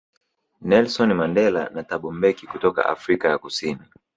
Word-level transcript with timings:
Nelsoni 0.69 1.13
Mandela 1.19 1.63
na 1.73 1.81
Thabo 1.83 2.11
Mbeki 2.11 2.47
kutoka 2.47 2.85
Afrika 2.85 3.27
ya 3.29 3.37
Kusini 3.37 3.81